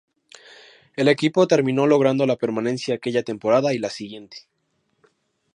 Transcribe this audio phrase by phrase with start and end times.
[0.95, 4.47] El equipo terminó logrando la permanencia aquella temporada y la siguiente.